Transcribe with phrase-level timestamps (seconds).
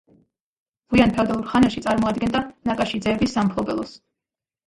[0.93, 3.93] გვიან ფეოდალურ ხანაში წარმოადგენდა ნაკაშიძეების სამფლობელოს.